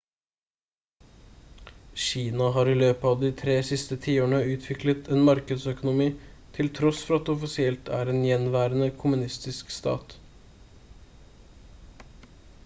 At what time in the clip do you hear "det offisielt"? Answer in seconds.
7.31-7.93